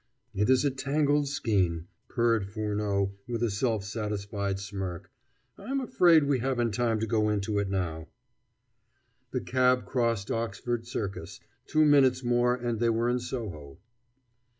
[0.33, 5.11] "It is a tangled skein," purred Furneaux with a self satisfied smirk;
[5.59, 10.87] "I am afraid we haven't time now to go into it." The cab crossed Oxford
[10.87, 13.77] Circus two minutes more and they were in Soho.